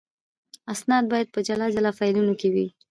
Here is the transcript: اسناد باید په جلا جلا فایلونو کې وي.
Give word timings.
اسناد 0.73 1.05
باید 1.11 1.27
په 1.33 1.39
جلا 1.47 1.67
جلا 1.75 1.91
فایلونو 1.97 2.33
کې 2.39 2.49
وي. 2.53 2.67